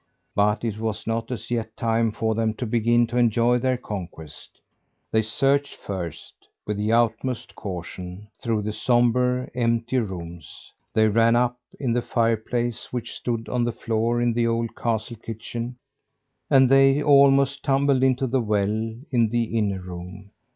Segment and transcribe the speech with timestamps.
[0.33, 4.59] But it was not as yet time for them to begin to enjoy their conquest.
[5.11, 6.33] They searched first,
[6.65, 10.73] with the utmost caution, through the sombre, empty rooms.
[10.91, 15.17] They ran up in the fireplace, which stood on the floor in the old castle
[15.17, 15.75] kitchen,
[16.49, 20.31] and they almost tumbled into the well, in the inner room.